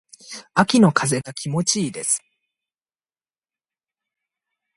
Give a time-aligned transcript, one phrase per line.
[0.55, 2.23] 秋の風が気持ち良いです。